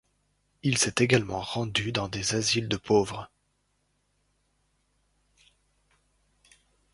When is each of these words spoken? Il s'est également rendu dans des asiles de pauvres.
Il 0.63 0.79
s'est 0.79 0.95
également 0.97 1.41
rendu 1.41 1.91
dans 1.91 2.07
des 2.07 2.33
asiles 2.33 2.67
de 2.67 2.75
pauvres. 2.77 3.29